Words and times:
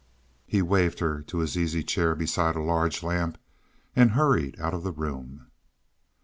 He 0.47 0.63
waved 0.63 0.97
her 0.97 1.21
to 1.21 1.37
his 1.37 1.55
easy 1.55 1.83
chair 1.83 2.15
beside 2.15 2.55
a 2.55 2.59
large 2.63 3.03
lamp, 3.03 3.37
and 3.95 4.09
hurried 4.13 4.59
out 4.59 4.73
of 4.73 4.81
the 4.81 4.91
room. 4.91 5.51